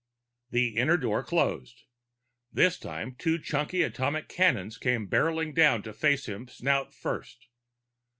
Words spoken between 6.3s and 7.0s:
snout